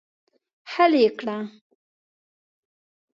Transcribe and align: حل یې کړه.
حل 0.71 0.93
یې 1.03 1.09
کړه. 1.19 1.37